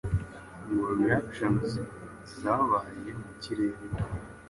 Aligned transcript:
Ngo 0.71 0.85
Reactions 0.99 1.69
zabaye 2.39 3.09
mu 3.21 3.29
kirere 3.41 3.83